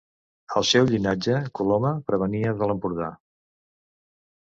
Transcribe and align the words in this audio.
El 0.59 0.63
seu 0.69 0.85
llinatge 0.91 1.35
Coloma 1.59 1.91
provenia 2.07 2.55
de 2.63 2.71
l'Empordà. 2.71 3.11